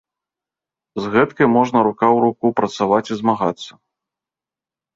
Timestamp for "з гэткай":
1.01-1.47